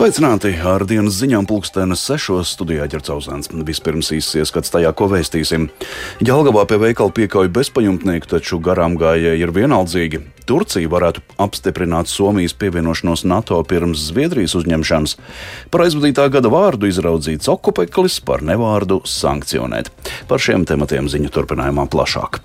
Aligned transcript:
Sveicināti! 0.00 0.54
Ar 0.64 0.80
dienas 0.88 1.18
ziņām 1.20 1.44
pulkstenes 1.44 2.00
sešos 2.08 2.54
studijā 2.54 2.86
ģercauzēns. 2.88 3.50
Vispirms 3.68 4.08
īsts 4.16 4.38
ieskats 4.40 4.72
tajā, 4.72 4.94
ko 4.96 5.10
vēstīsim. 5.12 5.66
Jelgavā 6.24 6.62
pie 6.70 6.78
veikala 6.80 7.12
piekauja 7.12 7.52
bezpajumtnieku, 7.52 8.30
taču 8.30 8.56
garām 8.64 8.96
gājēji 8.96 9.44
ir 9.44 9.52
vienaldzīgi. 9.52 10.22
Turcija 10.48 10.88
varētu 10.88 11.20
apstiprināt 11.44 12.08
Somijas 12.08 12.56
pievienošanos 12.56 13.26
NATO 13.28 13.60
pirms 13.60 14.06
Zviedrijas 14.06 14.56
uzņemšanas. 14.62 15.18
Par 15.68 15.84
aizvadītā 15.84 16.30
gada 16.32 16.48
vārdu 16.48 16.88
izraudzīts 16.88 17.52
okupeklis, 17.52 18.22
par 18.24 18.40
nevārdu 18.40 19.02
sankcionēt. 19.04 19.92
Par 20.32 20.40
šiem 20.40 20.64
tematiem 20.64 21.12
ziņu 21.12 21.28
turpinājumā 21.36 21.90
plašāk. 21.92 22.40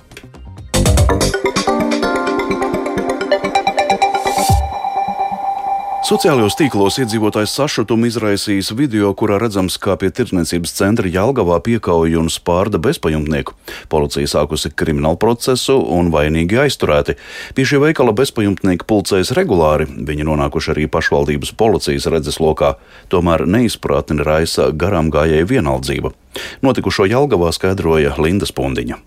Sociālajos 6.05 6.53
tīklos 6.53 6.99
iedzīvotājs 7.01 7.55
sašutumu 7.57 8.05
izraisījis 8.05 8.67
video, 8.77 9.07
kurā 9.17 9.39
redzams, 9.41 9.79
kā 9.81 9.95
pie 9.97 10.11
tirdzniecības 10.13 10.73
centra 10.77 11.09
Jālgavā 11.09 11.55
piekauja 11.65 12.19
un 12.21 12.27
spārda 12.29 12.77
bezpajumtnieku. 12.77 13.55
Policija 13.89 14.29
sākusi 14.29 14.69
kriminālu 14.69 15.17
procesu 15.17 15.79
un 15.81 16.11
vainīgi 16.13 16.59
aizturēti. 16.61 17.15
Pie 17.57 17.65
šī 17.65 17.79
veikala 17.87 18.13
bezpajumtnieki 18.19 18.85
pulcējas 18.85 19.33
regulāri, 19.33 19.87
viņi 19.89 20.27
nonākuši 20.29 20.75
arī 20.75 20.85
pašvaldības 20.93 21.55
policijas 21.57 22.05
redzeslokā, 22.13 22.75
tomēr 23.09 23.47
neizpratni 23.49 24.21
raisa 24.21 24.69
garām 24.69 25.09
gājēju 25.09 25.49
vienaldzība. 25.55 26.13
Notikušo 26.61 27.09
Jālgavā 27.09 27.49
skaidroja 27.57 28.13
Linda 28.21 28.45
Spundiņa. 28.45 29.01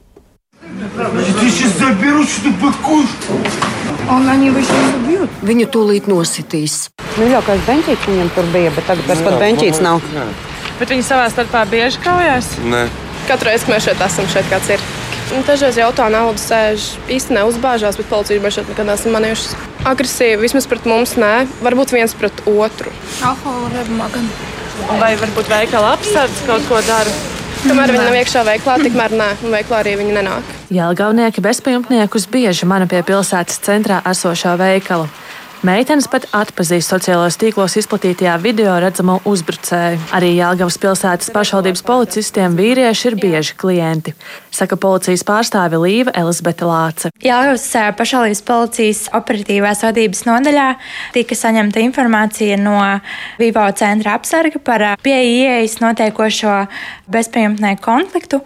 Un 4.08 4.26
viņi 4.26 4.50
viņus 4.58 4.74
ubjūt. 4.74 5.07
Viņu 5.38 5.68
tūlīt 5.70 6.08
nositīs. 6.10 6.88
Mīļākais 7.18 7.60
benčīts 7.66 8.06
viņam 8.10 8.30
tur 8.34 8.48
bija, 8.54 8.72
bet 8.74 8.88
tagad 8.90 9.06
vairs 9.06 9.22
pat 9.22 9.36
benčīts 9.38 9.82
nav. 9.84 10.02
Bet 10.80 10.90
viņi 10.90 11.04
savā 11.06 11.28
starpā 11.30 11.62
bieži 11.70 12.00
kaujās. 12.02 12.56
Nē, 12.66 12.88
Katru 13.28 13.50
reizi, 13.50 13.66
kad 13.66 13.74
mēs 13.74 13.86
šeit 13.86 14.02
esam, 14.02 14.26
šeit 14.32 14.50
kāds 14.50 14.70
ir. 14.74 14.82
Un 15.36 15.42
Dažreiz 15.44 15.76
jautā 15.76 16.06
naudu 16.10 16.40
sēž 16.40 16.86
īsti 17.12 17.34
neuzbāžās, 17.36 17.98
bet 18.00 18.08
policija 18.08 18.42
mēs 18.42 18.56
šeit 18.56 18.70
nekad 18.72 18.88
neesam 18.88 19.14
manījuši. 19.14 19.58
Agresīvi 19.86 20.40
vismaz 20.40 20.66
pret 20.70 20.88
mums 20.88 21.14
nē, 21.20 21.32
varbūt 21.62 21.92
viens 21.94 22.14
pret 22.18 22.42
otru. 22.48 22.94
Alkohola 23.20 23.68
rebumā 23.76 24.08
gan. 24.14 24.30
Vai 24.98 25.12
varbūt 25.20 25.50
veikala 25.52 25.92
apsardz 25.98 26.42
kaut 26.48 26.64
ko 26.70 26.80
dara? 26.88 27.12
Kamēr 27.66 27.92
viņi 27.92 28.04
nav 28.06 28.16
iekšā 28.16 28.42
veiklā, 28.46 28.78
tikmēr 28.86 29.14
nē, 29.18 29.28
un 29.44 29.54
veiklā 29.54 29.82
arī 29.82 29.96
viņi 30.00 30.14
nenāk. 30.16 30.52
Jēlgavnieki 30.72 31.42
bezpajumtniekus 31.44 32.28
bieži 32.30 32.68
mana 32.70 32.86
pie 32.88 33.02
pilsētas 33.06 33.60
centrā 33.66 33.98
esošā 34.08 34.54
veikala. 34.60 35.08
Meitenes 35.66 36.06
pat 36.06 36.22
atpazīst 36.38 36.92
sociālajos 36.92 37.34
tīklos 37.40 37.74
izplatītajā 37.80 38.36
video 38.38 38.76
redzamo 38.78 39.16
uzbrucēju. 39.26 39.98
Arī 40.14 40.28
Jēlgavas 40.36 40.76
pilsētas 40.78 41.32
pašvaldības 41.34 41.82
policistiem 41.82 42.54
vīrieši 42.54 43.08
ir 43.10 43.16
bieži 43.18 43.56
klienti, 43.58 44.14
saka 44.54 44.78
policijas 44.78 45.26
pārstāve 45.26 45.80
Līva 45.82 46.14
Elizabete 46.14 46.68
Lāce. 46.68 47.10
Jāgaujas 47.26 47.66
pašvaldības 47.98 48.44
policijas 48.46 49.02
operatīvās 49.18 49.82
vadības 49.88 50.22
nodaļā 50.30 50.70
tika 51.18 51.42
saņemta 51.42 51.82
informācija 51.82 52.60
no 52.62 52.78
Vivo 53.42 53.66
centra 53.74 54.14
apsarga 54.14 54.62
par 54.62 54.86
pie 55.02 55.18
ieejas 55.26 55.80
notiekošo 55.82 56.60
bezpajumtnieku 57.10 57.82
konfliktu. 57.82 58.44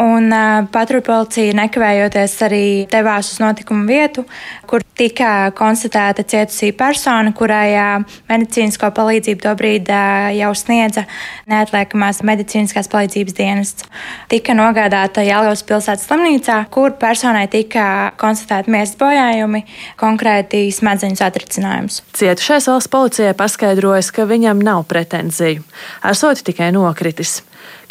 Un 0.00 0.30
uh, 0.32 0.62
patruļpolicija 0.72 1.52
nekavējoties 1.52 2.36
arī 2.46 2.64
devās 2.88 3.28
uz 3.34 3.40
notikumu 3.42 3.84
vietu, 3.90 4.22
kur 4.64 4.80
tika 4.96 5.50
konstatēta 5.52 6.24
cietusī 6.24 6.70
persona, 6.72 7.34
kurai 7.36 7.74
uh, 7.76 8.14
medicīnisko 8.30 8.88
palīdzību 8.96 9.44
tobrīd 9.44 9.92
uh, 9.92 10.30
jau 10.32 10.54
sniedza 10.56 11.04
neatliekamās 11.52 12.22
medicīniskās 12.24 12.88
palīdzības 12.88 13.36
dienests. 13.36 13.90
Tika 14.32 14.56
nogādāta 14.56 15.26
Jālgavas 15.26 15.64
pilsētas 15.68 16.08
slimnīcā, 16.08 16.62
kur 16.72 16.96
personai 16.96 17.44
tika 17.52 18.14
konstatēti 18.16 18.72
miesas 18.72 18.96
bojājumi, 18.96 19.66
konkrēti 20.00 20.64
smadzeņu 20.72 21.20
satricinājums. 21.20 22.00
Cietušais 22.16 22.72
valsts 22.72 22.96
policijai 22.96 23.36
paskaidrojas, 23.36 24.08
ka 24.08 24.24
viņam 24.24 24.64
nav 24.64 24.86
pretenziju, 24.88 25.68
esot 26.08 26.46
tikai 26.48 26.72
nokritis. 26.72 27.42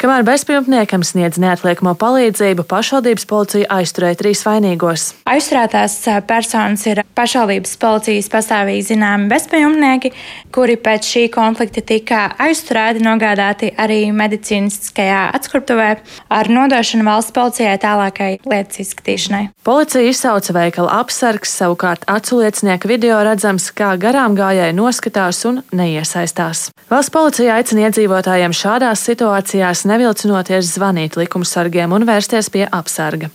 Kamēr 0.02 0.24
bezpajumtniekam 0.26 1.04
sniedz 1.06 1.36
neatliekamo 1.38 1.92
palīdzību, 1.94 2.64
pašvaldības 2.66 3.22
policija 3.30 3.68
aizturēja 3.70 4.16
trīs 4.18 4.40
vainīgos. 4.42 5.04
Aizturētās 5.30 5.94
personas 6.26 6.82
ir 6.90 7.04
pašvaldības 7.14 7.76
policijas 7.78 8.26
pastāvīgi 8.32 8.88
zināmi 8.88 9.28
bezpajumtnieki, 9.30 10.10
kuri 10.50 10.74
pēc 10.82 11.06
šī 11.06 11.22
konflikta 11.30 11.84
tika 11.86 12.24
aizturēti, 12.42 13.04
nogādāti 13.06 13.70
arī 13.78 14.00
medicīniskajā 14.10 15.20
atskruptuvē 15.38 15.92
ar 16.34 16.50
nodošanu 16.50 17.06
valsts 17.06 17.36
policijai 17.38 17.76
tālākai 17.86 18.32
lietas 18.42 18.82
izskatīšanai. 18.82 19.44
Policija 19.62 20.10
izsauca 20.10 20.56
veikala 20.58 20.98
apsargs, 20.98 21.54
savukārt 21.62 22.08
aculiecinieka 22.10 22.90
video 22.90 23.22
redzams, 23.22 23.70
kā 23.70 23.94
garām 24.02 24.34
gājēji 24.34 24.74
noskatās 24.82 25.44
un 25.46 25.62
neiesaistās. 25.70 26.72
Valsts 26.90 27.14
policija 27.14 27.62
aicina 27.62 27.86
iedzīvotājiem 27.86 28.58
šādās 28.64 29.06
situācijās 29.06 29.86
nevilcinoties 29.92 30.74
zvanīt 30.74 31.18
likumsargiem 31.20 31.92
un 31.92 32.08
vērsties 32.08 32.50
pie 32.52 32.66
apsarga. 32.66 33.30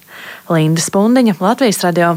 Linda 0.49 0.83
Spundiņa, 0.83 1.37
Latvijas 1.39 1.83
radio. 1.85 2.15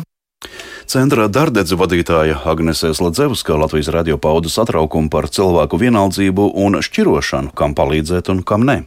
Centrā 0.91 1.29
darbdedzu 1.31 1.77
vadītāja 1.79 2.41
Agnese 2.51 2.91
Sladzevska 2.97 3.55
Latvijas 3.61 3.93
radio 3.95 4.17
pauda 4.19 4.51
satraukumu 4.51 5.13
par 5.13 5.29
cilvēku 5.31 5.79
vienaldzību 5.79 6.49
un 6.65 6.81
šķirošanu, 6.83 7.53
kam 7.55 7.77
palīdzēt 7.79 8.33
un 8.33 8.43
kam 8.43 8.67
ne. 8.67 8.81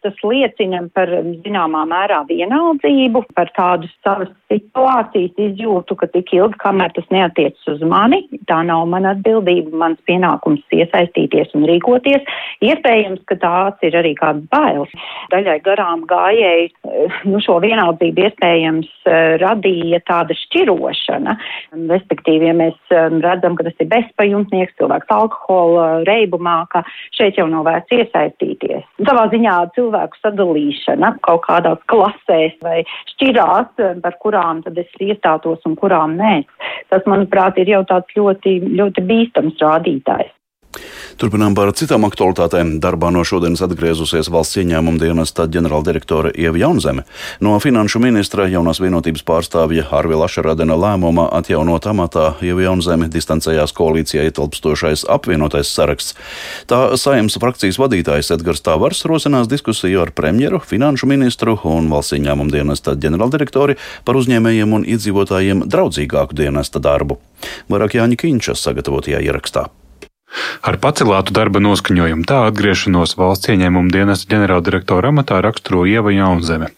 Tas 0.00 0.16
liecina 0.24 0.80
par 0.96 1.10
zināmā 1.44 1.82
mērā 1.90 2.22
vienaldzību, 2.28 3.24
par 3.36 3.50
tādu 3.56 3.88
savas 4.00 4.30
situācijas 4.50 5.36
izjūtu, 5.36 5.96
ka 6.00 6.08
tik 6.14 6.32
ilgi, 6.34 6.56
kamēr 6.62 6.94
tas 6.96 7.06
neatiecas 7.12 7.68
uz 7.74 7.82
mani, 7.86 8.22
tā 8.48 8.62
nav 8.66 8.86
mana 8.90 9.12
atbildība, 9.14 9.74
mans 9.82 10.00
pienākums 10.08 10.62
iesaistīties 10.72 11.52
un 11.58 11.66
rīkoties. 11.68 12.24
Iespējams, 12.64 13.20
ka 13.28 13.36
tās 13.42 13.84
ir 13.86 13.98
arī 14.00 14.14
kādas 14.18 14.48
bailes. 14.52 14.94
Daļai 15.34 15.58
garām 15.66 16.06
gājēji 16.08 16.70
nu, 17.28 17.42
šo 17.44 17.58
vienaldzību 17.62 18.26
iespējams 18.26 18.88
radīja 19.44 20.00
tāda 20.08 20.36
šķirošana. 20.46 21.36
Respektīvi, 21.92 22.48
ja 22.50 22.56
mēs 22.56 22.96
redzam, 23.20 23.58
ka 23.58 23.68
tas 23.68 23.84
ir 23.84 23.90
bezpajumtnieks, 23.92 24.76
cilvēks 24.80 25.12
alkohola 25.14 25.86
reibumā, 26.08 26.62
ka 26.72 26.82
šeit 27.16 27.38
jau 27.38 27.46
nav 27.52 27.68
vērts 27.68 28.00
iesaistīties. 28.00 28.88
Savā 29.04 29.28
ziņā 29.32 29.56
cilvēku 29.90 30.20
sadalīšana 30.22 31.14
kaut 31.26 31.42
kādās 31.46 31.80
klasēs 31.90 32.54
vai 32.62 32.82
šķirās, 33.12 33.74
par 34.02 34.18
kurām 34.22 34.62
tad 34.62 34.78
es 34.78 34.90
iestātos 35.00 35.64
un 35.66 35.76
kurām 35.76 36.16
nē. 36.16 36.44
Tas, 36.90 37.02
manuprāt, 37.06 37.58
ir 37.58 37.68
jau 37.68 37.82
tāds 37.84 38.14
ļoti, 38.16 38.60
ļoti 38.78 39.06
bīstams 39.06 39.58
rādītājs. 39.60 40.32
Turpinām 41.20 41.52
par 41.58 41.72
citām 41.74 42.06
aktualitātēm. 42.06 42.76
Darbā 42.80 43.10
no 43.12 43.24
šodienas 43.26 43.60
atgriezusies 43.66 44.30
valsts 44.32 44.56
ieņēmuma 44.62 45.00
dienesta 45.02 45.44
ģenerāldirektore 45.50 46.30
Ieva 46.38 46.60
Jaunzeme. 46.62 47.02
No 47.42 47.56
finanšu 47.60 48.00
ministra 48.00 48.46
jaunās 48.48 48.80
vienotības 48.80 49.24
pārstāvja 49.26 49.88
Arvila 49.98 50.28
Ašaradena 50.30 50.78
lēmuma 50.78 51.26
atjaunot 51.36 51.88
amatā 51.90 52.26
Ieva 52.46 52.64
Jaunzeme 52.68 53.10
distancējās 53.12 53.74
koalīcijā 53.76 54.28
ietilpstošais 54.30 55.04
apvienotais 55.10 55.74
saraksts. 55.74 56.14
Tā 56.70 56.94
saimnes 57.00 57.36
frakcijas 57.42 57.80
vadītājs 57.82 58.30
Edgars 58.38 58.64
Tāvars 58.64 59.02
rosinās 59.10 59.50
diskusiju 59.50 60.06
ar 60.06 60.14
premjeru, 60.14 60.62
finanšu 60.62 61.10
ministru 61.10 61.58
un 61.66 61.90
valsts 61.90 62.16
ieņēmuma 62.16 62.54
dienesta 62.54 62.94
ģenerāldirektori 62.94 63.76
par 64.06 64.22
uzņēmējiem 64.22 64.78
un 64.78 64.88
iedzīvotājiem 64.94 65.66
draudzīgāku 65.66 66.38
dienesta 66.44 66.80
darbu. 66.80 67.18
Vairāk 67.68 67.98
Jāņa 67.98 68.22
Kīņšas 68.24 68.68
sagatavotajā 68.70 69.20
ierakstā. 69.26 69.68
Ar 70.60 70.76
pacelātu 70.82 71.34
darba 71.34 71.62
noskaņojumu 71.64 72.26
tā 72.28 72.44
atgriešanos 72.50 73.16
valsts 73.18 73.50
ieņēmuma 73.52 73.92
dienesta 73.94 74.30
ģenerāldirektora 74.34 75.10
amatā 75.10 75.40
raksturo 75.44 75.86
Ieva 75.88 76.12
Jaunzeme. 76.14 76.70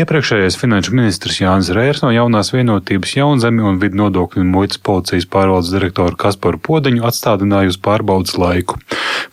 Iepriekšējais 0.00 0.56
finanšu 0.60 0.94
ministrs 0.94 1.40
Jānis 1.42 1.72
Rērs 1.74 2.04
no 2.04 2.12
jaunās 2.14 2.52
vienotības 2.54 3.16
Jaunzemi 3.16 3.64
un 3.66 3.80
vidu 3.82 3.98
nodokļu 3.98 4.44
un 4.44 4.52
muitas 4.54 4.78
policijas 4.78 5.26
pārvaldes 5.30 5.72
direktoru 5.74 6.16
Kasparu 6.20 6.60
Podeņu 6.62 7.04
atstādināja 7.08 7.72
uz 7.72 7.80
pārbaudas 7.82 8.38
laiku. 8.38 8.78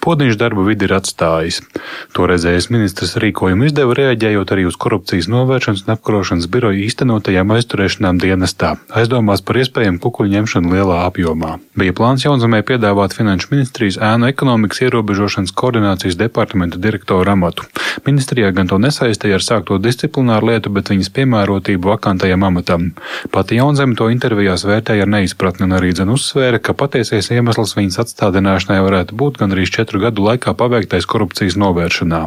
Podiņš 0.07 0.37
darba 0.39 0.63
vidi 0.63 0.85
ir 0.87 0.93
atstājis. 0.95 1.57
Toreizējais 2.15 2.69
ministrs 2.71 3.17
rīkojumu 3.19 3.65
izdeva 3.67 3.91
reaģējot 3.97 4.53
arī 4.55 4.63
uz 4.69 4.77
korupcijas 4.79 5.25
novēršanas 5.27 5.81
un 5.83 5.91
apkarošanas 5.97 6.47
biroja 6.53 6.79
īstenotajām 6.85 7.51
aizturēšanām 7.51 8.21
dienestā, 8.23 8.69
aizdomās 8.95 9.43
par 9.43 9.59
iespējamu 9.59 9.99
kukuļu 10.05 10.31
ņemšanu 10.31 10.71
lielā 10.71 11.01
apjomā. 11.09 11.57
Bija 11.75 11.95
plāns 11.97 12.23
Jaunzemē 12.23 12.61
piedāvāt 12.69 13.17
finanšu 13.17 13.51
ministrijas 13.51 13.97
ēnu 13.99 14.29
ekonomikas 14.31 14.79
ierobežošanas 14.85 15.51
koordinācijas 15.59 16.15
departamenta 16.21 16.79
direktora 16.79 17.35
amatu. 17.35 17.67
Ministrijā 18.07 18.53
gan 18.55 18.71
to 18.71 18.79
nesaistīja 18.79 19.41
ar 19.41 19.43
sākto 19.43 19.75
disciplināru 19.83 20.53
lietu, 20.53 20.71
bet 20.71 20.93
viņas 20.93 21.11
piemērotību 21.19 21.91
vakantajam 21.91 22.47
amatam. 22.47 22.87
Pati 23.35 23.59
Jaunzeme 23.59 23.99
to 23.99 24.07
intervijās 24.13 24.63
vērtēja 24.69 25.03
ar 25.03 25.13
neizpratni 25.17 25.67
un 25.67 25.75
arī 25.81 25.91
dzen 25.91 26.15
uzsvēra, 26.15 26.63
ka 26.63 26.77
patiesais 26.79 27.27
iemesls 27.35 27.75
viņas 27.75 27.99
atstādināšanai 28.05 28.79
varētu 28.87 29.19
būt 29.19 29.43
gandrīz 29.43 29.75
četru 29.75 29.96
gadu 30.01 30.25
laikā 30.27 30.53
paveiktais 30.57 31.07
korupcijas 31.09 31.57
novēršanā. 31.59 32.21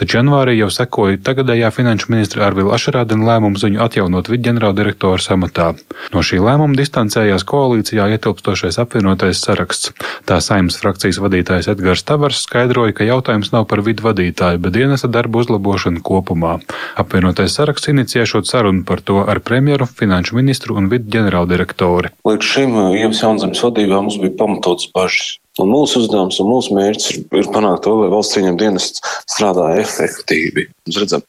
Taču 0.00 0.18
janvārī 0.18 0.56
jau 0.58 0.70
sekoja 0.72 1.18
tagadējā 1.24 1.70
finanšu 1.74 2.10
ministra 2.12 2.46
Arvila 2.48 2.76
Ašarādena 2.76 3.26
lēmums 3.28 3.64
viņu 3.66 3.82
atjaunot 3.84 4.30
vidģenerāldirektora 4.32 5.22
samatā. 5.22 5.72
No 6.14 6.24
šī 6.26 6.40
lēmuma 6.42 6.78
distancējās 6.78 7.44
koalīcijā 7.48 8.08
ietilpstošais 8.16 8.80
apvienotais 8.82 9.42
saraksts. 9.44 9.92
Tā 10.28 10.40
saimnes 10.44 10.78
frakcijas 10.80 11.20
vadītājs 11.22 11.70
Edgars 11.72 12.04
Tavars 12.06 12.44
skaidroja, 12.46 12.94
ka 12.96 13.08
jautājums 13.08 13.52
nav 13.54 13.66
par 13.70 13.84
vidu 13.86 14.06
vadītāju, 14.06 14.62
bet 14.64 14.76
dienesta 14.76 15.10
darbu 15.10 15.44
uzlabošanu 15.44 16.02
kopumā. 16.06 16.58
Apvienotais 17.00 17.56
saraksts 17.58 17.92
inicijēšot 17.92 18.48
sarunu 18.50 18.86
par 18.88 19.04
to 19.04 19.20
ar 19.26 19.42
premjeru, 19.44 19.88
finanšu 20.00 20.38
ministru 20.38 20.78
un 20.80 20.88
vidu 20.92 21.10
ģenerāldirektori. 21.16 22.14
Līdz 22.28 22.50
šim 22.54 22.80
Ievas 22.96 23.22
Jaunzemes 23.24 23.62
vadībā 23.66 24.00
mums 24.00 24.18
bija 24.22 24.36
pamatots 24.40 24.90
bažas. 24.94 25.38
Un 25.60 25.68
mūsu 25.68 26.00
uzdevums 26.00 26.38
un 26.40 26.48
mūsu 26.48 26.74
mērķis 26.76 27.10
ir, 27.12 27.22
ir 27.42 27.48
panākt 27.52 27.84
to, 27.84 27.92
lai 28.00 28.10
valsts 28.12 28.36
cieņam 28.36 28.56
dienests 28.60 29.02
strādā 29.28 29.66
efektīvi. 29.82 30.66
Mēs 30.88 31.00
redzam, 31.02 31.24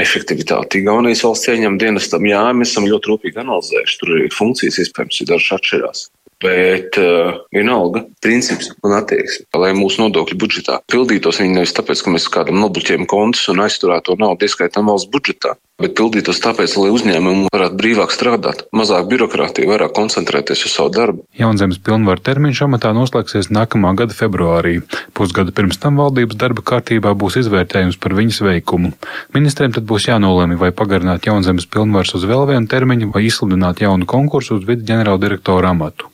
efektivitāti. 0.00 0.80
Igaunijas 0.80 1.24
valsts 1.26 1.48
cieņam 1.50 1.76
dienestam, 1.82 2.24
jā, 2.28 2.42
mēs 2.56 2.72
esam 2.72 2.88
ļoti 2.88 3.12
rūpīgi 3.12 3.42
analizējuši. 3.44 3.98
Tur 4.00 4.14
ir 4.22 4.34
funkcijas, 4.34 4.80
iespējams, 4.84 5.20
ir 5.20 5.30
dažas 5.32 5.58
atšķirās. 5.58 6.06
Bet 6.44 6.98
uh, 7.00 7.40
vienalga, 7.54 8.04
princips 8.20 8.68
un 8.84 8.92
attieksme, 8.98 9.46
lai 9.56 9.72
mūsu 9.76 10.02
nodokļu 10.02 10.36
budžetā 10.42 10.80
pildītos, 10.92 11.40
viņi 11.40 11.56
nevis 11.56 11.72
tāpēc, 11.76 12.02
ka 12.04 12.12
mēs 12.12 12.28
kādam 12.32 12.60
nobloķējam 12.60 13.06
kontus 13.08 13.46
un 13.48 13.62
aizturēto 13.64 14.18
naudu 14.20 14.44
ieskaitām 14.44 14.90
valsts 14.90 15.08
budžetā, 15.14 15.54
bet 15.80 15.94
pildītos 15.96 16.42
tāpēc, 16.44 16.76
lai 16.76 16.90
uzņēmumi 16.92 17.48
varētu 17.48 17.78
brīvāk 17.80 18.12
strādāt, 18.12 18.66
mazāk 18.76 19.08
birokrātija, 19.08 19.70
vairāk 19.72 19.94
koncentrēties 19.96 20.66
uz 20.68 20.76
savu 20.76 20.92
darbu. 20.92 21.24
Jaunzemes 21.40 21.80
pilnvaru 21.86 22.20
termiņš 22.28 22.64
amatā 22.68 22.92
noslēgsies 22.96 23.48
nākamā 23.48 23.94
gada 23.96 24.16
februārī. 24.16 24.78
Pusgadu 25.16 25.54
pirms 25.56 25.80
tam 25.80 25.96
valdības 26.02 26.38
darba 26.40 26.64
kārtībā 26.66 27.16
būs 27.16 27.40
izvērtējums 27.40 28.00
par 28.04 28.18
viņas 28.20 28.42
veikumu. 28.44 28.92
Ministriem 29.36 29.72
tad 29.72 29.88
būs 29.88 30.10
jānolēma, 30.12 30.60
vai 30.60 30.74
pagarināt 30.76 31.24
Jaunzemes 31.30 31.70
pilnvaras 31.72 32.12
uz 32.18 32.28
vēl 32.28 32.44
vienu 32.52 32.68
termiņu 32.68 33.14
vai 33.16 33.24
izsludināt 33.30 33.80
jaunu 33.80 34.04
konkursu 34.04 34.58
uz 34.58 34.68
vidu 34.68 34.84
ģenerāldirektora 34.92 35.72
amatu. 35.72 36.13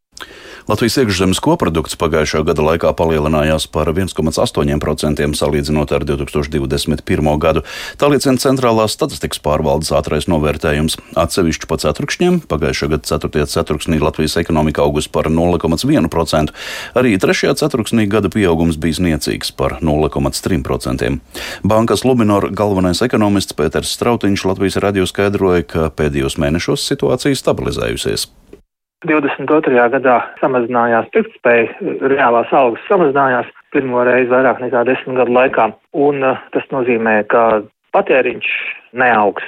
Latvijas 0.69 0.97
iekšzemes 1.01 1.39
koprodukts 1.41 1.97
pagājušā 1.97 2.43
gada 2.45 2.61
laikā 2.65 2.91
palielinājās 2.97 3.65
par 3.71 3.89
1,8% 3.89 5.27
salīdzinot 5.39 5.93
ar 5.95 6.05
2021. 6.05 7.31
gadu. 7.41 7.63
Tā 7.97 8.09
liecina 8.11 8.37
Centrālās 8.41 8.93
statistikas 8.93 9.41
pārvaldes 9.41 9.89
ātrais 9.95 10.27
novērtējums. 10.29 10.99
Atsevišķi 11.17 11.69
pa 11.69 11.79
ceturkšņiem 11.81 12.41
pagājušā 12.51 12.91
gada 12.93 13.09
4. 13.09 13.45
ceturksnī 13.53 14.01
Latvijas 14.01 14.37
ekonomika 14.41 14.85
augus 14.85 15.09
par 15.09 15.31
0,1%. 15.33 16.53
Arī 16.97 17.15
3. 17.21 17.55
ceturksnī 17.57 18.05
gada 18.11 18.29
pieaugums 18.33 18.77
bija 18.81 19.01
niecīgs 19.07 19.53
par 19.55 19.79
0,3%. 19.81 21.15
Bankas 21.63 22.05
Luminor 22.05 22.51
galvenais 22.51 23.01
ekonomists 23.01 23.57
Pēters 23.57 23.95
Strautiņš 23.97 24.45
Latvijas 24.51 24.77
radio 24.83 25.07
skaidroja, 25.09 25.65
ka 25.65 25.89
pēdējos 25.95 26.37
mēnešos 26.41 26.85
situācija 26.91 27.39
stabilizējusies. 27.39 28.29
22. 29.07 29.73
gadā 29.95 30.17
samazinājās 30.41 31.09
pirktspēja, 31.15 31.71
reālās 32.11 32.51
algas 32.53 32.83
samazinājās 32.89 33.49
pirmo 33.73 34.03
reizi 34.05 34.29
vairāk 34.29 34.61
nekā 34.61 34.83
desmit 34.85 35.17
gadu 35.17 35.33
laikā, 35.33 35.71
un 35.97 36.21
uh, 36.21 36.41
tas 36.53 36.67
nozīmē, 36.73 37.21
ka 37.31 37.63
patēriņš 37.95 38.49
neaugs, 39.01 39.45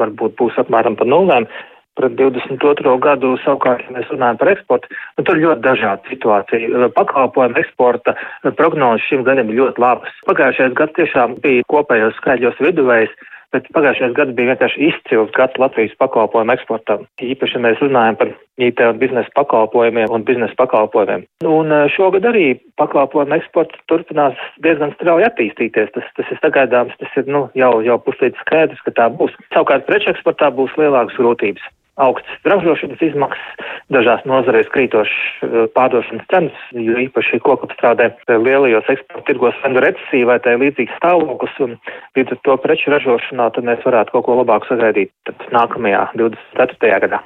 varbūt 0.00 0.36
būs 0.40 0.56
apmēram 0.62 0.96
pa 0.96 1.08
nulēm. 1.08 1.48
Pret 1.96 2.12
22. 2.12 2.92
gadu 3.00 3.30
savukārt, 3.40 3.86
ja 3.86 3.94
mēs 3.96 4.10
runājam 4.12 4.36
par 4.40 4.50
eksportu, 4.52 4.90
nu, 5.16 5.22
tur 5.24 5.38
ļoti 5.40 5.62
dažāda 5.64 6.10
situācija. 6.10 6.90
Pakalpojumu 6.92 7.56
eksporta 7.62 8.12
prognozes 8.58 9.06
šim 9.08 9.24
gadam 9.24 9.48
ir 9.48 9.62
ļoti 9.62 9.80
labas. 9.80 10.18
Pagājušais 10.28 10.76
gads 10.76 10.92
tiešām 10.98 11.38
bija 11.40 11.64
kopējos 11.72 12.18
skaidros 12.20 12.60
viduvējs, 12.60 13.14
bet 13.56 13.68
pagājušais 13.76 14.14
gads 14.16 14.34
bija 14.36 14.52
vienkārši 14.52 14.90
izcils 14.90 15.32
gads 15.36 15.56
Latvijas 15.60 15.94
pakalpojumu 16.02 16.54
eksportam. 16.56 17.06
Īpaši 17.24 17.62
mēs 17.64 17.80
runājam 17.82 18.18
par 18.20 18.32
IT 18.60 18.82
un 18.84 19.00
biznesa 19.00 19.32
pakalpojumiem 19.38 20.12
un 20.12 20.26
biznesa 20.28 20.56
pakalpojumiem. 20.60 21.24
Un 21.48 21.72
šogad 21.96 22.28
arī 22.28 22.46
pakalpojumu 22.80 23.38
eksports 23.38 23.80
turpinās 23.90 24.36
diezgan 24.64 24.94
strauji 24.96 25.28
attīstīties. 25.30 25.92
Tas, 25.96 26.12
tas 26.18 26.32
ir 26.32 26.42
sagaidāms, 26.42 26.96
tas 27.00 27.18
ir 27.20 27.32
nu, 27.32 27.46
jau, 27.58 27.72
jau 27.86 27.98
puslīdz 28.04 28.44
skaidrs, 28.44 28.84
ka 28.86 28.94
tā 29.00 29.08
būs. 29.16 29.34
Savukārt 29.54 29.88
preču 29.88 30.12
eksportā 30.12 30.52
būs 30.54 30.76
lielākas 30.80 31.18
grūtības 31.20 31.64
augstas 31.96 32.48
ražošanas 32.48 33.02
izmaksas, 33.02 33.68
dažās 33.92 34.24
nozarēs 34.28 34.68
krītošas 34.74 35.70
pārdošanas 35.76 36.28
cenas, 36.32 36.66
jo 36.72 36.98
īpaši 37.06 37.40
kokapstrādē 37.46 38.10
lielajos 38.28 38.90
eksporta 38.96 39.26
tirgos 39.30 39.58
fendu 39.62 39.84
recesija 39.84 40.30
vai 40.32 40.38
tā 40.44 40.56
līdzīgs 40.60 40.98
stāvoklis, 41.00 41.56
un 41.66 41.78
līdz 42.18 42.36
ar 42.36 42.44
to 42.48 42.60
preču 42.66 42.92
ražošanā 42.94 43.50
tad 43.56 43.68
mēs 43.68 43.84
varētu 43.86 44.16
kaut 44.16 44.28
ko 44.28 44.40
labāku 44.42 44.72
sagaidīt 44.72 45.34
nākamajā 45.54 46.08
24. 46.18 47.02
gadā. 47.06 47.24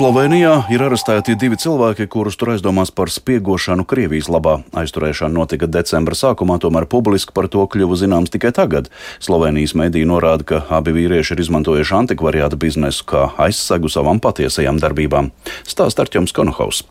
Slovenijā 0.00 0.62
ir 0.72 0.80
arestēti 0.80 1.34
divi 1.36 1.58
cilvēki, 1.60 2.06
kurus 2.08 2.38
tur 2.40 2.54
aizdomās 2.54 2.88
par 2.88 3.10
spiegošanu 3.12 3.84
Krievijas 3.84 4.30
labā. 4.32 4.54
Aizturēšana 4.80 5.28
notika 5.34 5.68
decembra 5.68 6.16
sākumā, 6.16 6.56
tomēr 6.62 6.86
publiski 6.88 7.36
par 7.36 7.50
to 7.52 7.66
kļuva 7.68 7.98
zināms 8.00 8.32
tikai 8.32 8.48
tagad. 8.56 8.88
Slovenijas 9.20 9.76
mediji 9.76 10.08
norāda, 10.08 10.46
ka 10.48 10.62
abi 10.78 10.96
vīrieši 10.96 11.36
ir 11.36 11.44
izmantojuši 11.44 11.98
antikvariāta 11.98 12.56
biznesu 12.56 13.04
kā 13.12 13.26
aizsegu 13.44 13.92
savām 13.92 14.24
patiesajām 14.24 14.80
darbībām. 14.80 15.34
Stāst 15.68 16.00
Arķoms 16.00 16.32
Konohaus. 16.32 16.86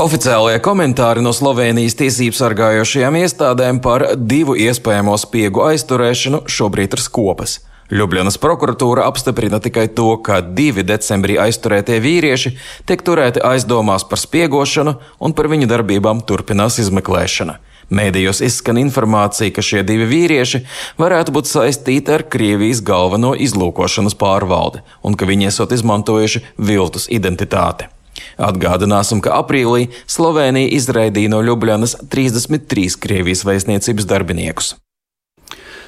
Oficiālie 0.00 0.56
komentāri 0.64 1.20
no 1.20 1.36
Slovenijas 1.36 2.00
tiesību 2.00 2.40
sargājošajām 2.40 3.20
iestādēm 3.26 3.84
par 3.84 4.14
divu 4.16 4.56
iespējamo 4.56 5.20
spiegu 5.20 5.68
aizturēšanu 5.68 6.46
šobrīd 6.48 6.96
ir 6.96 7.10
skopas. 7.12 7.60
Ljubljanas 7.90 8.38
prokuratūra 8.38 9.08
apstiprina 9.10 9.58
tikai 9.62 9.88
to, 9.94 10.12
ka 10.22 10.38
divi 10.40 10.84
decembrī 10.86 11.34
aizturētie 11.42 11.98
vīrieši 12.02 12.52
tiek 12.86 13.02
turēti 13.02 13.42
aizdomās 13.42 14.04
par 14.06 14.20
spiegošanu 14.22 14.94
un 15.18 15.34
par 15.34 15.50
viņu 15.50 15.66
darbībām 15.70 16.22
turpinās 16.26 16.78
izmeklēšana. 16.82 17.58
Mēdījos 17.90 18.38
izskan 18.46 18.78
informācija, 18.78 19.50
ka 19.50 19.64
šie 19.66 19.82
divi 19.82 20.06
vīrieši 20.06 20.60
varētu 21.02 21.34
būt 21.34 21.50
saistīti 21.50 22.14
ar 22.14 22.22
Krievijas 22.30 22.84
galveno 22.86 23.32
izlūkošanas 23.34 24.14
pārvaldi 24.20 24.84
un 25.02 25.18
ka 25.18 25.26
viņi 25.26 25.48
esot 25.50 25.74
izmantojuši 25.74 26.44
viltus 26.70 27.08
identitāti. 27.10 27.90
Atgādināsim, 28.38 29.18
ka 29.24 29.34
aprīlī 29.40 29.88
Slovenija 30.06 30.70
izraidīja 30.78 31.32
no 31.34 31.42
Ljubljanas 31.42 31.96
33 32.14 33.00
Krievijas 33.02 33.42
vēstniecības 33.48 34.06
darbiniekus. 34.06 34.76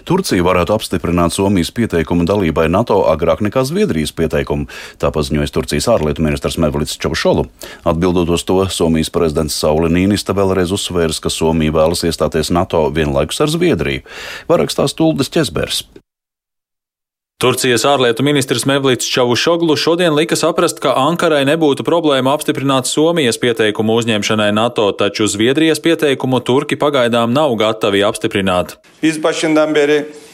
Turcija 0.05 0.43
varētu 0.45 0.75
apstiprināt 0.75 1.35
Somijas 1.35 1.71
pieteikumu 1.75 2.27
dalībai 2.29 2.69
NATO 2.73 3.03
agrāk 3.11 3.43
nekā 3.47 3.63
Zviedrijas 3.69 4.15
pieteikumu, 4.17 4.69
tā 4.99 5.13
paziņoja 5.15 5.53
Turcijas 5.55 5.89
ārlietu 5.95 6.25
ministrs 6.27 6.59
Mevlits 6.63 6.99
Čaušolu. 7.03 7.47
Atbildot 7.89 8.35
uz 8.35 8.47
to, 8.49 8.59
Somijas 8.67 9.13
prezidents 9.15 9.59
Sauli 9.63 9.93
Nīnista 9.93 10.35
vēlreiz 10.37 10.75
uzsvērs, 10.75 11.23
ka 11.23 11.31
Somija 11.31 11.75
vēlas 11.79 12.07
iestāties 12.09 12.51
NATO 12.55 12.89
vienlaikus 12.95 13.43
ar 13.45 13.53
Zviedriju. 13.55 14.07
Varakstās 14.51 14.99
Tuldis 14.99 15.31
Česbers. 15.33 15.85
Turcijas 17.43 17.83
ārlietu 17.91 18.23
ministrs 18.23 18.63
Mevlīts 18.71 19.09
Čavušoglu 19.11 19.75
šodien 19.75 20.15
lika 20.15 20.37
saprast, 20.39 20.79
ka 20.79 20.93
Ankarai 20.95 21.41
nebūtu 21.49 21.83
problēma 21.83 22.37
apstiprināt 22.39 22.87
Somijas 22.87 23.41
pieteikumu 23.43 23.97
uzņemšanai 23.99 24.53
NATO, 24.55 24.85
taču 24.95 25.27
Zviedrijas 25.27 25.83
pieteikumu 25.83 26.39
Turki 26.47 26.79
pagaidām 26.79 27.35
nav 27.35 27.57
gatavi 27.59 28.05
apstiprināt. 28.07 28.77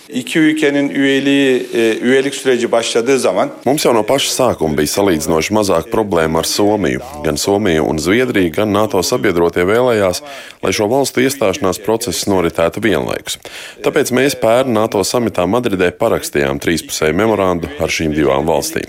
İki 0.09 0.39
ülkenin 0.39 0.89
üyeliği, 0.89 1.67
üyelik 2.01 2.35
süreci 2.35 2.73
başladığı 2.73 3.19
zaman 3.19 3.51
Mums 3.65 3.85
jau 3.85 3.95
no 3.95 4.03
paša 4.03 4.31
sākuma 4.33 4.77
bija 4.79 4.89
salīdzinoši 4.89 5.53
mazāk 5.53 5.91
problēmu 5.93 6.41
ar 6.41 6.49
Somiju. 6.49 7.03
Gan 7.25 7.37
Somija 7.37 7.83
un 7.85 7.99
Zviedrija, 8.01 8.49
gan 8.57 8.73
NATO 8.73 9.03
sabiedrotie 9.05 9.67
vēlējās, 9.69 10.23
lai 10.65 10.73
šo 10.73 10.89
valstu 10.89 11.21
iestāšanās 11.21 11.83
process 11.85 12.25
noritētu 12.31 12.81
vienlaikus. 12.85 13.37
Tāpēc 13.85 14.13
mēs 14.17 14.39
pērn 14.41 14.73
NATO 14.73 15.05
samitā 15.05 15.45
Madridē 15.45 15.91
parakstījām 16.01 16.61
trīspusēju 16.65 17.19
memorandu 17.19 17.69
ar 17.77 17.93
šīm 17.93 18.17
divām 18.17 18.49
valstīm. 18.49 18.89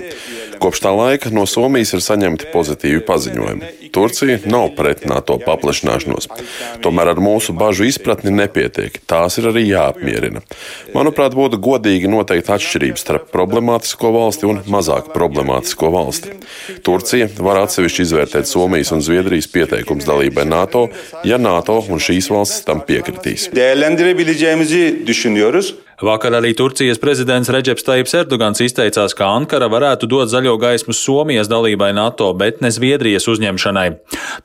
Kopš 0.60 0.82
tā 0.84 0.92
laika 0.92 1.32
no 1.34 1.46
Somijas 1.48 1.94
ir 1.96 2.04
saņemti 2.04 2.50
pozitīvi 2.54 3.04
paziņojumi. 3.08 3.70
Turcija 3.96 4.38
nav 4.50 4.74
pret 4.78 5.06
NATO 5.10 5.40
paplašināšanos. 5.42 6.28
Tomēr 6.84 7.14
ar 7.14 7.22
mūsu 7.24 7.56
bažu 7.58 7.88
izpratni 7.90 8.34
nepietiek. 8.36 9.00
Tās 9.10 9.40
ir 9.42 9.50
arī 9.50 9.66
jāapmierina. 9.70 10.44
Manuprāt, 10.94 11.34
būtu 11.38 11.58
godīgi 11.64 12.12
noteikt 12.12 12.52
atšķirības 12.54 13.06
starp 13.06 13.30
problemātisko 13.34 14.14
valsti 14.14 14.50
un 14.50 14.62
mazāk 14.70 15.10
problemātisko 15.16 15.92
valsti. 15.96 16.38
Turcija 16.86 17.30
var 17.40 17.64
atsevišķi 17.64 18.06
izvērtēt 18.06 18.50
Somijas 18.50 18.94
un 18.96 19.04
Zviedrijas 19.06 19.50
pieteikums 19.52 20.08
dalībai 20.10 20.46
NATO, 20.50 20.88
ja 21.26 21.42
NATO 21.42 21.80
un 21.90 22.04
šīs 22.04 22.30
valstis 22.34 22.66
tam 22.68 22.84
piekritīs. 22.86 23.50
Vakar 26.00 26.32
arī 26.38 26.54
Turcijas 26.56 26.96
prezidents 26.96 27.50
Reģeps 27.52 27.84
Taips 27.84 28.14
Erdogans 28.16 28.62
izteicās, 28.64 29.12
ka 29.12 29.28
Ankara 29.36 29.68
varētu 29.68 30.08
dot 30.08 30.30
zaļo 30.32 30.54
gaismu 30.62 30.94
Somijas 30.96 31.50
dalībai 31.52 31.90
NATO, 31.92 32.30
bet 32.40 32.62
ne 32.64 32.70
Zviedrijas 32.72 33.28
uzņemšanai. 33.28 33.88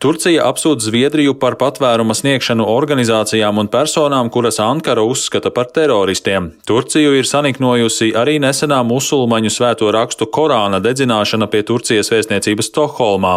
Turcija 0.02 0.48
apsūdz 0.50 0.88
Zviedriju 0.88 1.36
par 1.38 1.54
patvēruma 1.60 2.16
sniegšanu 2.18 2.66
organizācijām 2.66 3.60
un 3.62 3.70
personām, 3.70 4.32
kuras 4.34 4.58
Ankara 4.58 5.04
uzskata 5.06 5.52
par 5.54 5.70
teroristiem. 5.70 6.48
Turciju 6.66 7.14
ir 7.20 7.30
saniknojusi 7.30 8.10
arī 8.18 8.40
nesenā 8.42 8.80
musulmaņu 8.88 9.54
svēto 9.54 9.92
rakstu 9.94 10.26
Korāna 10.34 10.82
dedzināšana 10.82 11.46
pie 11.54 11.62
Turcijas 11.62 12.10
vēstniecības 12.10 12.72
Stokholmā. 12.72 13.36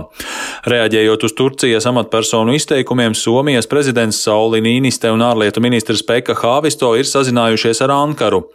Reaģējot 0.65 1.27
uz 1.29 1.37
Turcijas 1.37 1.85
amatpersonu 1.93 2.57
izteikumiem, 2.57 3.13
Somijas 3.13 3.69
prezidents 3.69 4.25
Sauli 4.25 4.65
Nīniste 4.65 5.13
un 5.13 5.21
ārlietu 5.21 5.61
ministrs 5.61 6.01
Pekka 6.01 6.33
Hāvisto 6.41 6.95
ir 6.97 7.05
sazinājušies 7.05 7.85
ar 7.85 7.93
Ankara. 7.93 8.06
Ankaru. 8.07 8.45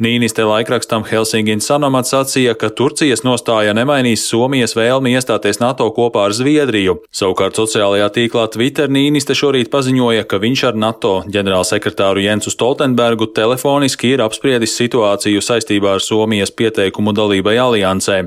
Nīniste 0.00 0.46
laikrakstam 0.46 1.04
Helsingin 1.08 1.60
Sanomat 1.64 2.08
sacīja, 2.08 2.54
ka 2.58 2.70
Turcijas 2.70 3.24
nostāja 3.26 3.74
nemainīs 3.76 4.24
Somijas 4.30 4.76
vēlmi 4.78 5.14
iestāties 5.16 5.60
NATO 5.62 5.88
kopā 5.96 6.28
ar 6.28 6.34
Zviedriju. 6.36 7.00
Savukārt 7.14 7.58
sociālajā 7.58 8.08
tīklā 8.14 8.46
Twitter 8.54 8.90
Nīniste 8.92 9.34
šorīt 9.36 9.70
paziņoja, 9.72 10.26
ka 10.30 10.40
viņš 10.42 10.64
ar 10.70 10.78
NATO 10.78 11.12
ģenerālsekretāru 11.34 12.24
Jensu 12.24 12.52
Stoltenbergu 12.54 13.30
telefoniski 13.36 14.14
ir 14.14 14.24
apspriedis 14.24 14.76
situāciju 14.78 15.42
saistībā 15.44 15.96
ar 15.96 16.04
Somijas 16.04 16.54
pieteikumu 16.54 17.14
dalībai 17.16 17.56
aliansē. 17.60 18.20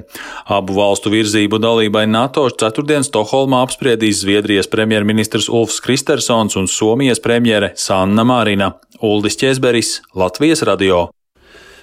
Abu 0.53 0.77
valstu 0.77 1.13
virzību 1.13 1.61
dalībai 1.63 2.05
NATO 2.09 2.45
ceturtdien 2.49 3.05
Stokholmā 3.07 3.63
apspriedīs 3.65 4.23
Zviedrijas 4.23 4.69
premjerministrs 4.71 5.49
Ulfs 5.49 5.81
Kristersons 5.83 6.57
un 6.59 6.67
Somijas 6.67 7.23
premjere 7.23 7.73
Sanna 7.79 8.25
Marina. 8.27 8.73
Uldis 9.03 9.35
Česberis, 9.35 10.01
Latvijas 10.15 10.61
radio. 10.63 11.09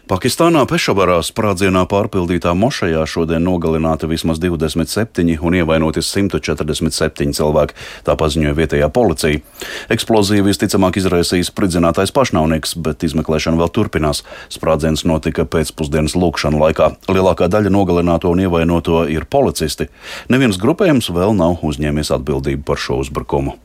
Pakistānā 0.08 0.62
Pešavarā 0.64 1.18
sprādzienā 1.20 1.82
pārpildītā 1.84 2.54
mošajā 2.56 3.02
šodien 3.04 3.44
nogalināti 3.44 4.08
vismaz 4.08 4.40
27 4.40 5.36
un 5.44 5.58
ievainoti 5.58 6.00
147 6.00 7.36
cilvēki, 7.36 7.76
tā 8.08 8.16
paziņoja 8.16 8.56
vietējā 8.56 8.88
policija. 8.88 9.44
Eksploziju 9.92 10.48
visticamāk 10.48 10.96
izraisījis 10.96 11.52
spridzinātais 11.52 12.16
pašnāvnieks, 12.16 12.78
bet 12.80 13.04
izmeklēšana 13.04 13.60
vēl 13.60 13.68
turpinās. 13.68 14.24
Sprādziens 14.48 15.04
notika 15.04 15.44
pēcpusdienas 15.44 16.16
lūkšanu 16.16 16.64
laikā. 16.64 16.94
Lielākā 17.12 17.52
daļa 17.52 17.76
nogalināto 17.76 18.32
un 18.32 18.46
ievainoto 18.48 19.04
ir 19.12 19.28
policisti. 19.28 19.92
Neviens 20.32 20.56
grupējums 20.56 21.12
vēl 21.12 21.36
nav 21.36 21.60
uzņēmies 21.68 22.16
atbildību 22.16 22.64
par 22.64 22.80
šo 22.80 23.04
uzbrukumu. 23.04 23.60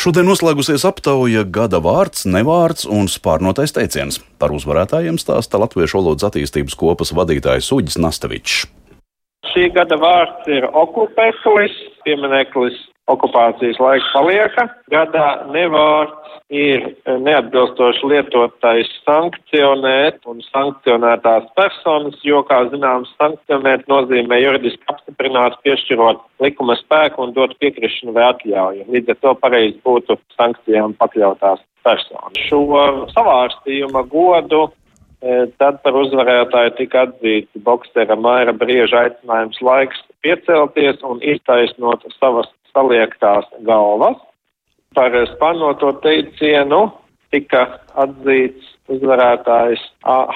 Šodien 0.00 0.24
noslēgusies 0.24 0.80
aptauja 0.88 1.42
gada 1.44 1.76
vārds, 1.84 2.22
nevārds 2.24 2.86
un 2.88 3.04
spārnotais 3.12 3.74
teiciens. 3.76 4.16
Par 4.40 4.54
uzvarētājiem 4.56 5.18
stāsta 5.20 5.60
Latviešu 5.60 5.98
valodas 5.98 6.24
attīstības 6.30 6.72
kopas 6.80 7.12
vadītājs 7.18 7.68
Uģis 7.76 7.98
Nastavičs. 8.00 8.62
Šī 9.52 9.66
gada 9.76 9.98
vārds 10.00 10.48
ir 10.48 10.64
okupēklis, 10.72 11.76
piemineklis 12.06 12.80
okupācijas 13.12 13.80
laika 13.82 14.10
palieka. 14.14 14.66
Gadā 14.92 15.28
nevārds 15.52 16.20
ir 16.50 16.82
neatbilstoši 17.06 18.08
lietotais 18.10 18.90
sankcionēt 19.04 20.26
un 20.30 20.42
sankcionētās 20.48 21.46
personas, 21.58 22.18
jo, 22.26 22.42
kā 22.48 22.64
zināms, 22.72 23.12
sankcionēt 23.20 23.86
nozīmē 23.90 24.40
juridiski 24.42 24.82
apstiprināt, 24.90 25.60
piešķirot 25.66 26.24
likuma 26.42 26.76
spēku 26.80 27.22
un 27.26 27.34
dot 27.36 27.54
piekrišanu 27.62 28.16
vai 28.16 28.26
atļauju. 28.32 28.88
Līdz 28.90 29.14
ar 29.14 29.22
to 29.22 29.34
pareizi 29.44 29.78
būtu 29.86 30.18
sankcijām 30.36 30.98
pakļautās 30.98 31.62
personas. 31.86 32.44
Šo 32.50 32.66
savārstījumu 33.14 34.04
godu 34.10 34.66
e, 34.66 35.46
Tad 35.62 35.82
par 35.84 35.96
uzvarētāju 36.02 36.76
tika 36.80 37.06
atzīts 37.06 37.62
boksera 37.64 38.18
Maira 38.18 38.52
Brieža 38.56 39.06
aicinājums 39.06 39.62
laiks 39.64 40.02
piecelties 40.24 41.00
un 41.06 41.22
iztaisnot 41.24 42.04
savas 42.18 42.50
saliektās 42.72 43.46
galvas. 43.66 44.18
Par 44.94 45.14
spanoto 45.34 45.92
teicienu 46.02 46.88
tika 47.30 47.66
atzīts 48.02 48.66
uzvarētājs 48.90 49.82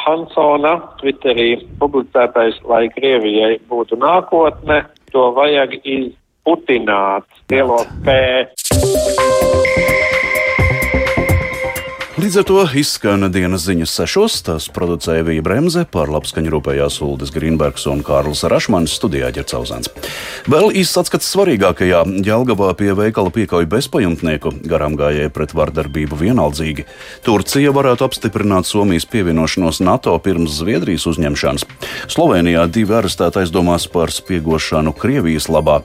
Hansona, 0.04 0.76
Twitterī 1.00 1.48
publicētais, 1.80 2.60
lai 2.70 2.86
Krievijai 2.94 3.56
būtu 3.70 3.98
nākotne, 3.98 4.84
to 5.10 5.30
vajag 5.34 5.78
izputināt, 5.82 7.26
lielo 7.50 7.82
P. 8.06 8.20
Līdz 12.14 12.36
ar 12.38 12.44
to 12.46 12.60
izskan 12.78 13.26
dienas 13.34 13.64
ziņas 13.66 13.90
sešos. 13.98 14.34
Tās 14.46 14.68
producēja 14.70 15.24
Vija 15.26 15.42
Bremse, 15.42 15.82
par 15.90 16.12
labskaņu 16.14 16.52
rūpējās 16.52 17.00
Uldis 17.02 17.32
Grīnbergs 17.34 17.88
un 17.90 18.04
Kārlis 18.06 18.44
Rašmans 18.46 18.94
studijā 18.94 19.32
ģercauzēns. 19.34 19.90
Vēl 20.46 20.70
īsts 20.78 21.00
atskats 21.02 21.32
svarīgākajā- 21.34 22.04
Jelgavā 22.28 22.68
pie 22.78 22.92
veikala 22.94 23.34
piekauja 23.34 23.66
bezpajumtnieku, 23.66 24.54
garām 24.62 24.94
gājēja 24.94 25.32
pret 25.34 25.56
vardarbību 25.58 26.14
vienaldzīgi. 26.22 26.86
Turcija 27.26 27.74
varētu 27.74 28.06
apstiprināt 28.06 28.70
Somijas 28.70 29.10
pievienošanos 29.10 29.82
NATO 29.82 30.16
pirms 30.20 30.62
Zviedrijas 30.62 31.10
uzņemšanas. 31.10 31.66
Slovenijā 32.06 32.70
divi 32.70 32.94
arestēti 32.94 33.42
aizdomās 33.42 33.90
par 33.90 34.14
spiegošanu 34.14 34.94
Krievijas 34.94 35.48
labā. 35.48 35.82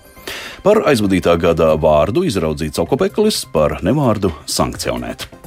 Par 0.62 0.76
aizvadītā 0.86 1.40
gada 1.40 1.74
vārdu 1.76 2.22
izraudzīts 2.22 2.78
okupeklis, 2.78 3.48
par 3.52 3.80
nevārdu 3.82 4.32
sankcionēt. 4.46 5.39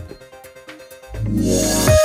Yeah. 1.31 2.02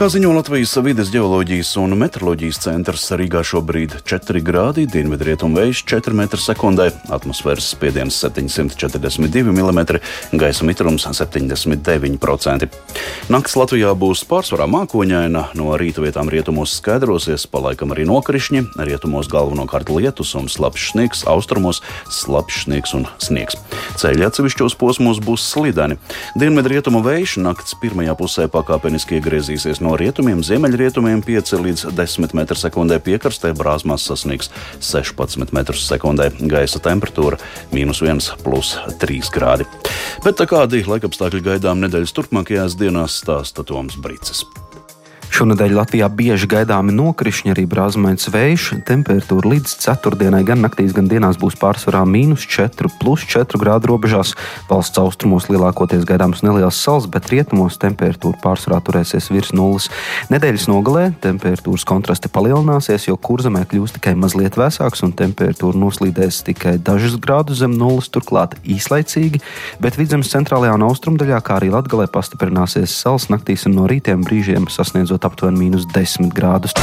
Kā 0.00 0.06
ziņo 0.08 0.30
Latvijas 0.32 0.70
vides 0.80 1.10
geoloģijas 1.12 1.74
un 1.76 1.92
meteoroloģijas 2.00 2.58
centrs, 2.64 3.02
Rīgā 3.20 3.42
šobrīd 3.44 3.98
4 4.08 4.40
grādi, 4.40 4.86
dienvidrietumu 4.88 5.58
vējš 5.60 5.82
4 5.90 6.14
m2, 6.16 6.86
atmosfēras 7.12 7.66
spiediens 7.74 8.16
742 8.24 9.52
mm, 9.52 9.98
gaisa 10.40 10.64
mitrums 10.64 11.04
79%. 11.04 12.68
Nakts 13.28 13.58
Latvijā 13.60 13.90
būs 13.92 14.22
pārsvarā 14.30 14.64
mākoņaina, 14.72 15.42
no 15.60 15.76
rīta 15.76 16.00
vietām 16.00 16.32
rietumos 16.32 16.78
skaidrosies, 16.80 17.44
palaikam 17.52 17.92
arī 17.92 18.08
nokrišņi, 18.08 18.70
rietumos 18.80 19.28
galvenokārt 19.28 19.92
lietus 19.92 20.32
un 20.40 20.48
slapjš 20.48 20.94
sniegs, 20.94 21.26
austrumos 21.28 21.82
slapjš 22.08 22.62
sniegs 22.64 22.96
un 22.96 23.04
sniegs. 23.20 23.60
Ceļi 24.00 24.24
atsevišķos 24.30 24.80
posmos 24.80 25.20
būs 25.20 25.44
slideni. 25.52 26.00
Dienvidrietumu 26.40 27.04
vējš 27.04 27.36
nakts 27.44 27.76
pirmajā 27.84 28.16
pusē 28.16 28.48
pakāpeniski 28.48 29.20
iegriezīsies 29.20 29.84
no 29.84 29.89
no 29.90 29.96
rietumiem, 29.98 30.42
ziemeļrietumiem 30.46 31.22
5 31.26 31.56
līdz 31.64 31.84
10 31.98 32.34
m2 32.36 33.00
piekrastē 33.06 33.50
brāzmās 33.58 34.06
sasniegs 34.06 34.50
16 34.78 35.50
m2. 35.50 36.30
Gaisa 36.50 36.82
temperatūra- 36.84 37.40
minus 37.74 38.02
1,3 38.04 39.30
grādi. 39.34 39.66
Bet 40.24 40.38
kādi 40.38 40.84
laikapstākļi 40.86 41.42
gaidām 41.50 41.82
nedēļas 41.82 42.14
turpmākajās 42.14 42.78
dienās 42.78 43.18
stāsta 43.22 43.66
Toms 43.66 43.96
Brīcis. 43.96 44.44
Šonadēļ 45.40 45.72
Latvijā 45.72 46.04
bieži 46.12 46.44
gaidāmi 46.52 46.92
nokrišņi, 46.92 47.54
arī 47.54 47.62
brāzmains 47.64 48.28
vējš. 48.28 48.64
Temperatūra 48.84 49.54
līdz 49.54 49.72
ceturtdienai 49.80 50.42
gan 50.44 50.60
naktīs, 50.60 50.92
gan 50.92 51.06
dienās 51.08 51.38
būs 51.40 51.54
pārsvarā 51.56 52.02
mīnus 52.04 52.42
4, 52.44 52.90
plus 53.00 53.24
4 53.24 53.56
grādu 53.62 53.88
robežās. 53.88 54.34
Valsts 54.68 55.00
austrumos 55.00 55.46
lielākoties 55.48 56.04
gaidāms 56.04 56.42
neliels 56.44 56.76
sals, 56.76 57.06
bet 57.08 57.30
rietumos 57.32 57.78
temperatūra 57.80 58.36
pārsvarā 58.42 58.82
turēsies 58.84 59.30
virs 59.32 59.54
nulles. 59.56 59.86
Nedēļas 60.28 60.66
nogalē 60.68 61.06
temperatūras 61.24 61.88
kontrasti 61.88 62.28
palielināsies, 62.28 63.08
jo 63.08 63.16
kurzemē 63.16 63.64
kļūs 63.72 63.96
tikai 63.96 64.12
mazliet 64.20 64.60
vēsāks 64.60 65.06
un 65.08 65.16
temperatūra 65.16 65.80
noslīdēs 65.86 66.42
tikai 66.50 66.74
dažus 66.84 67.16
grādus 67.16 67.62
zem 67.62 67.78
nulles, 67.80 68.12
turklāt 68.12 68.58
īslaicīgi, 68.60 69.40
bet 69.80 69.96
vidzemes 69.96 70.34
centrālajā 70.36 70.76
un 70.76 70.86
austrumdaļā, 70.90 71.40
kā 71.40 71.56
arī 71.62 71.72
Latgalē, 71.72 72.10
pastiprināsies 72.12 73.00
sals 73.06 73.30
naktīs 73.32 73.64
un 73.64 73.78
no 73.80 73.88
rītiem 73.88 74.20
brīžiem 74.28 74.68
sasniedzot 74.68 75.29
aptuveni 75.30 75.64
mīnus 75.64 75.88
10 75.94 76.34
grādus. 76.34 76.76